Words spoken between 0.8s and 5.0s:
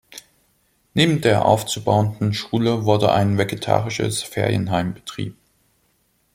Neben der aufzubauenden Schule wurde ein vegetarisches Ferienheim